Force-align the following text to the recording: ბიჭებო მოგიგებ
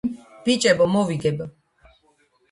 ბიჭებო 0.45 0.87
მოგიგებ 0.93 1.43